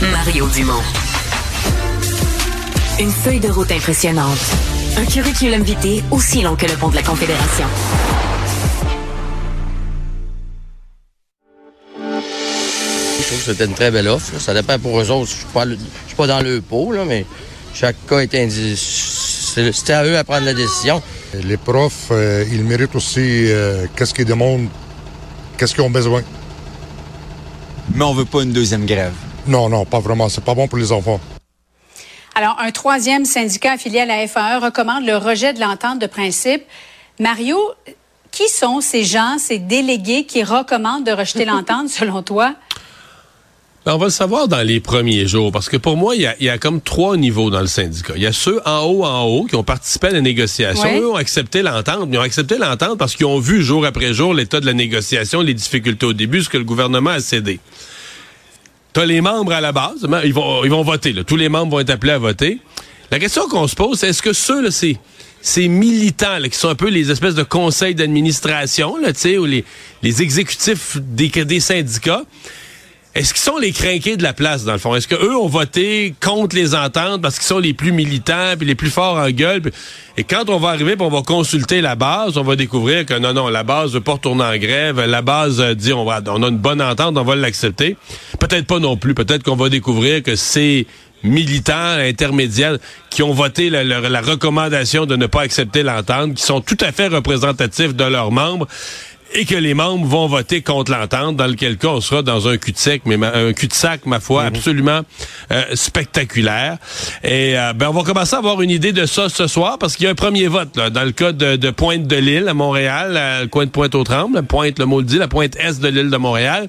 [0.00, 0.82] Mario Dumont.
[3.00, 4.38] Une feuille de route impressionnante.
[4.96, 7.66] Un curriculum vitae aussi long que le pont de la Confédération.
[11.96, 14.40] Je trouve que c'était une très belle offre.
[14.40, 15.30] Ça dépend pour eux autres.
[15.30, 17.26] Je ne suis, pas dans le pot, là, mais
[17.74, 19.74] chaque cas est individuel.
[19.74, 21.02] C'était à eux à prendre la décision.
[21.34, 24.68] Les profs, euh, ils méritent aussi euh, qu'est-ce qu'ils demandent,
[25.56, 26.22] qu'est-ce qu'ils ont besoin.
[27.94, 29.12] Mais on veut pas une deuxième grève.
[29.48, 30.28] Non, non, pas vraiment.
[30.28, 31.20] C'est pas bon pour les enfants.
[32.34, 36.62] Alors, un troisième syndicat affilié à la FAE recommande le rejet de l'entente de principe.
[37.18, 37.58] Mario,
[38.30, 42.54] qui sont ces gens, ces délégués qui recommandent de rejeter l'entente, selon toi?
[43.86, 46.48] Ben, on va le savoir dans les premiers jours, parce que pour moi, il y
[46.50, 48.12] a, comme trois niveaux dans le syndicat.
[48.16, 51.00] Il y a ceux en haut, en haut, qui ont participé à la négociation.
[51.00, 54.12] Eux ont accepté l'entente, mais ils ont accepté l'entente parce qu'ils ont vu jour après
[54.12, 57.60] jour l'état de la négociation, les difficultés au début, ce que le gouvernement a cédé.
[58.92, 61.14] T'as les membres à la base, ils vont, ils vont voter.
[61.24, 62.58] Tous les membres vont être appelés à voter.
[63.10, 64.96] La question qu'on se pose, c'est est-ce que ceux, là, c'est
[65.40, 69.64] ces militants qui sont un peu les espèces de conseils d'administration, là, ou les,
[70.02, 72.24] les exécutifs des, des syndicats,
[73.18, 74.94] est-ce qu'ils sont les crinqués de la place, dans le fond?
[74.94, 78.76] Est-ce qu'eux ont voté contre les ententes parce qu'ils sont les plus militants puis les
[78.76, 79.60] plus forts en gueule?
[80.16, 83.32] Et quand on va arriver on va consulter la base, on va découvrir que non,
[83.32, 85.00] non, la base veut pas retourner en grève.
[85.04, 87.96] La base dit on va, on a une bonne entente, on va l'accepter.
[88.38, 89.14] Peut-être pas non plus.
[89.14, 90.86] Peut-être qu'on va découvrir que ces
[91.24, 92.78] militants intermédiaires
[93.10, 96.92] qui ont voté la, la recommandation de ne pas accepter l'entente, qui sont tout à
[96.92, 98.68] fait représentatifs de leurs membres,
[99.34, 102.56] et que les membres vont voter contre l'entente, dans lequel cas on sera dans un
[102.56, 104.48] cul-de-sac, mais un cul-de-sac, ma foi, mhm.
[104.48, 105.00] absolument
[105.52, 106.78] euh, spectaculaire.
[107.22, 109.96] Et euh, ben on va commencer à avoir une idée de ça ce soir, parce
[109.96, 112.54] qu'il y a un premier vote là, dans le cas de, Pointe de l'île à
[112.54, 116.10] Montréal, le coin de Pointe-aux-Trembles, Pointe, le mot le dit, la pointe est de l'île
[116.10, 116.68] de Montréal.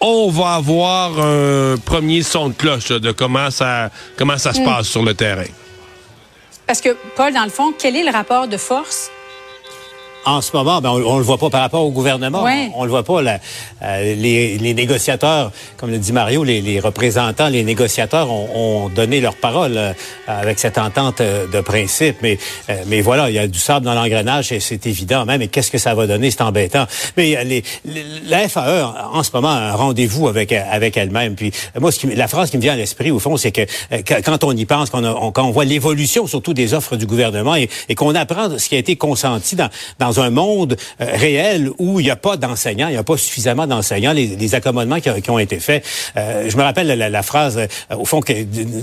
[0.00, 4.64] On va avoir un premier son de cloche de comment ça comment ça se mm.
[4.64, 5.44] passe sur le terrain.
[6.66, 9.10] Parce que, Paul, dans le fond, quel est le rapport de force
[10.24, 12.44] en ce moment, ben, on, ne le voit pas par rapport au gouvernement.
[12.76, 13.20] On, le voit pas.
[13.82, 19.76] Euh, les, négociateurs, comme le dit Mario, les, représentants, les négociateurs ont, donné leur parole
[19.76, 19.92] euh,
[20.26, 22.16] avec cette entente euh, de principe.
[22.22, 22.38] Mais,
[22.86, 25.42] mais voilà, il y a du sable dans l'engrenage et c'est évident même.
[25.42, 26.30] Et qu'est-ce que ça va donner?
[26.30, 26.86] C'est embêtant.
[27.16, 27.62] Mais les,
[28.26, 31.34] la FAE, en ce moment, a un rendez-vous avec avec elle-même.
[31.34, 33.62] Puis moi, ce qui, la phrase qui me vient à l'esprit, au fond, c'est que
[34.22, 37.54] quand on y pense, quand on, quand on voit l'évolution, surtout des offres du gouvernement,
[37.54, 39.68] et, qu'on apprend ce qui a été consenti dans,
[39.98, 43.16] dans un monde euh, réel où il n'y a pas d'enseignants, il n'y a pas
[43.16, 45.84] suffisamment d'enseignants, les, accommodements qui, ont été faits.
[46.16, 48.32] Euh, je me rappelle la, phrase, euh, au fond, que,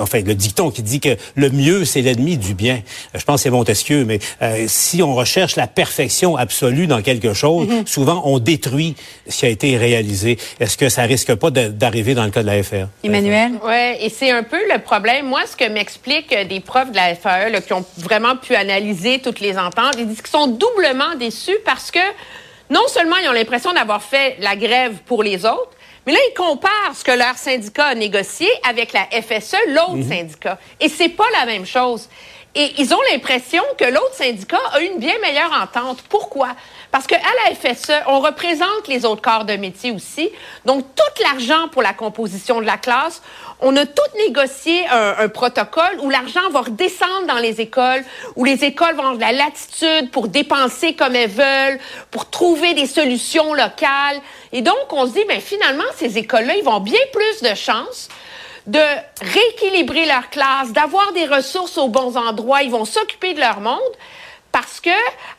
[0.00, 2.82] enfin, le dicton qui dit que le mieux, c'est l'ennemi du bien.
[3.14, 4.18] Je pense que c'est Montesquieu, mais
[4.66, 7.86] si on recherche la perfection absolue dans quelque chose, mm-hmm.
[7.86, 8.94] souvent on détruit
[9.28, 10.38] ce qui a été réalisé.
[10.60, 12.88] Est-ce que ça risque pas d'arriver dans le cas de la FR?
[13.02, 13.52] Emmanuel?
[13.64, 15.26] Oui, et c'est un peu le problème.
[15.26, 19.40] Moi, ce que m'expliquent des profs de la FAE qui ont vraiment pu analyser toutes
[19.40, 22.00] les ententes, ils disent qu'ils sont doublement déçus parce que
[22.70, 25.70] non seulement ils ont l'impression d'avoir fait la grève pour les autres,
[26.06, 30.08] mais là, ils comparent ce que leur syndicat a négocié avec la FSE, l'autre mhm.
[30.08, 30.58] syndicat.
[30.80, 32.08] Et c'est pas la même chose.
[32.56, 36.02] Et ils ont l'impression que l'autre syndicat a une bien meilleure entente.
[36.08, 36.50] Pourquoi?
[36.92, 40.30] Parce qu'à la FSE, on représente les autres corps de métier aussi.
[40.64, 43.22] Donc, tout l'argent pour la composition de la classe,
[43.64, 48.04] on a tout négocié un, protocole où l'argent va redescendre dans les écoles,
[48.36, 51.80] où les écoles vont avoir de la latitude pour dépenser comme elles veulent,
[52.10, 54.20] pour trouver des solutions locales.
[54.52, 58.08] Et donc, on se dit, ben finalement, ces écoles-là, ils vont bien plus de chances
[58.66, 58.80] de
[59.20, 63.80] rééquilibrer leur classe, d'avoir des ressources aux bons endroits, ils vont s'occuper de leur monde.
[64.52, 64.90] Parce que,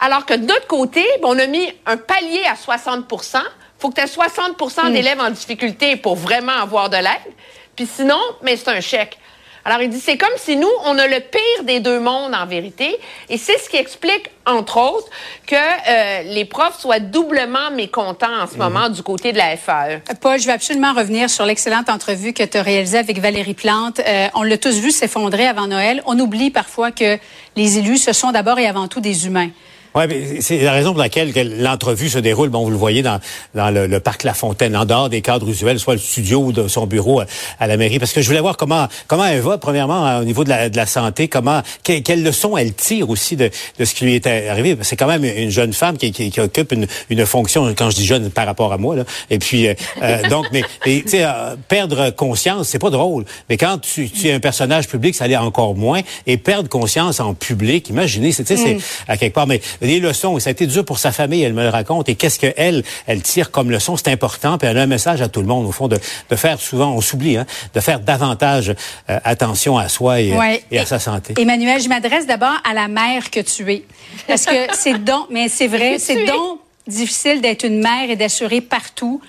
[0.00, 3.38] alors que de notre côté, ben, on a mis un palier à 60%
[3.84, 4.92] faut que tu aies 60% hmm.
[4.94, 7.34] d'élèves en difficulté pour vraiment avoir de l'aide.
[7.76, 9.18] Puis sinon, mais c'est un chèque.
[9.66, 12.44] Alors, il dit, c'est comme si nous, on a le pire des deux mondes en
[12.44, 12.98] vérité.
[13.30, 15.08] Et c'est ce qui explique, entre autres,
[15.46, 20.02] que euh, les profs soient doublement mécontents en ce moment du côté de la FAE.
[20.20, 24.00] Paul, je vais absolument revenir sur l'excellente entrevue que tu as réalisée avec Valérie Plante.
[24.00, 26.02] Euh, on l'a tous vu s'effondrer avant Noël.
[26.04, 27.18] On oublie parfois que
[27.56, 29.48] les élus, ce sont d'abord et avant tout des humains.
[29.96, 32.48] Oui, c'est la raison pour laquelle l'entrevue se déroule.
[32.48, 33.20] Bon, vous le voyez dans,
[33.54, 36.66] dans le, parc La Fontaine, en dehors des cadres usuels, soit le studio ou de
[36.66, 37.22] son bureau
[37.60, 38.00] à, la mairie.
[38.00, 40.76] Parce que je voulais voir comment comment elle va, premièrement, au niveau de la, de
[40.76, 44.26] la santé, comment quelle, quelle leçon elle tire aussi de, de ce qui lui est
[44.26, 44.76] arrivé.
[44.82, 47.94] C'est quand même une jeune femme qui, qui, qui, occupe une, une fonction, quand je
[47.94, 48.96] dis jeune, par rapport à moi.
[48.96, 49.04] Là.
[49.30, 53.26] Et puis, euh, euh donc, mais tu sais, euh, perdre conscience, c'est pas drôle.
[53.48, 56.00] Mais quand tu, tu, es un personnage public, ça l'est encore moins.
[56.26, 58.80] Et perdre conscience en public, imaginez, c'est mm.
[59.06, 59.46] à quelque part.
[59.46, 62.08] Mais les leçons, et ça a été dur pour sa famille, elle me le raconte,
[62.08, 65.28] et qu'est-ce qu'elle, elle tire comme leçon, c'est important, puis elle a un message à
[65.28, 65.98] tout le monde, au fond, de,
[66.30, 68.74] de faire souvent, on s'oublie, hein, de faire davantage
[69.10, 70.34] euh, attention à soi et,
[70.70, 71.34] et, à sa santé.
[71.38, 73.84] Emmanuel, je m'adresse d'abord à la mère que tu es,
[74.26, 78.60] parce que c'est donc, mais c'est vrai, c'est donc difficile d'être une mère et d'assurer
[78.60, 79.20] partout,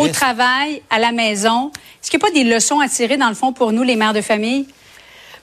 [0.00, 1.70] au travail, à la maison.
[2.02, 3.96] Est-ce qu'il n'y a pas des leçons à tirer, dans le fond, pour nous, les
[3.96, 4.66] mères de famille?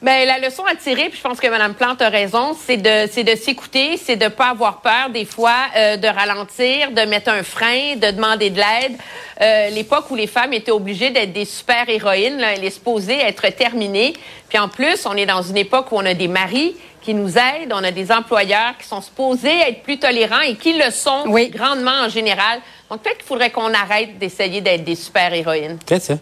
[0.01, 3.07] Bien, la leçon à tirer, puis je pense que Mme Plante a raison, c'est de,
[3.11, 7.29] c'est de s'écouter, c'est de pas avoir peur des fois euh, de ralentir, de mettre
[7.29, 8.97] un frein, de demander de l'aide.
[9.41, 13.19] Euh, l'époque où les femmes étaient obligées d'être des super héroïnes, là, elle est supposée
[13.19, 14.13] être terminée.
[14.49, 17.37] Puis en plus, on est dans une époque où on a des maris qui nous
[17.37, 21.25] aident, on a des employeurs qui sont supposés être plus tolérants et qui le sont
[21.51, 22.59] grandement en général.
[22.89, 25.77] Donc peut-être qu'il faudrait qu'on arrête d'essayer d'être des super héroïnes.
[25.85, 26.17] Peut-être ça.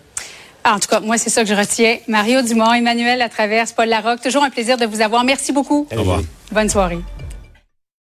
[0.65, 1.97] En tout cas, moi, c'est ça que je retiens.
[2.07, 5.23] Mario Dumont, Emmanuel Latraverse, Paul Larocque, toujours un plaisir de vous avoir.
[5.23, 5.87] Merci beaucoup.
[5.91, 6.21] Au revoir.
[6.51, 6.99] Bonne soirée.